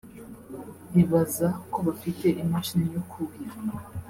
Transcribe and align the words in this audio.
Ibaza 1.01 1.47
ko 1.71 1.77
bafite 1.87 2.27
imashini 2.43 2.87
yo 2.95 3.03
kuhira 3.11 3.55